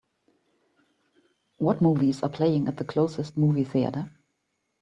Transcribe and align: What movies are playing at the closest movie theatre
What 1.57 1.83
movies 1.83 2.23
are 2.23 2.29
playing 2.29 2.67
at 2.67 2.77
the 2.77 2.83
closest 2.83 3.37
movie 3.37 3.65
theatre 3.65 4.09